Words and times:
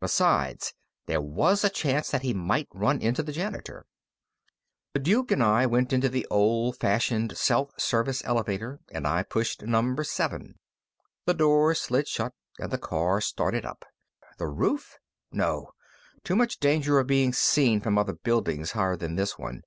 Besides, 0.00 0.72
there 1.06 1.20
was 1.20 1.64
a 1.64 1.68
chance 1.68 2.12
that 2.12 2.22
he 2.22 2.32
might 2.32 2.68
run 2.72 3.02
into 3.02 3.24
the 3.24 3.32
janitor. 3.32 3.86
The 4.94 5.00
Duke 5.00 5.32
and 5.32 5.42
I 5.42 5.66
went 5.66 5.92
into 5.92 6.08
the 6.08 6.28
old 6.30 6.78
fashioned 6.78 7.36
self 7.36 7.72
service 7.76 8.22
elevator, 8.24 8.78
and 8.92 9.04
I 9.04 9.24
pushed 9.24 9.62
number 9.64 10.04
seven. 10.04 10.60
The 11.26 11.34
doors 11.34 11.80
slid 11.80 12.06
shut, 12.06 12.34
and 12.60 12.70
the 12.70 12.78
car 12.78 13.20
started 13.20 13.64
up. 13.64 13.84
The 14.38 14.46
roof? 14.46 14.96
No. 15.32 15.72
Too 16.22 16.36
much 16.36 16.60
danger 16.60 17.00
of 17.00 17.08
being 17.08 17.32
seen 17.32 17.80
from 17.80 17.98
other 17.98 18.14
buildings 18.14 18.70
higher 18.70 18.96
than 18.96 19.16
this 19.16 19.40
one. 19.40 19.62